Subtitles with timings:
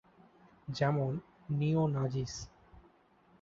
[0.67, 1.11] যেমন:
[1.49, 2.33] ‘নিও নাজিস’।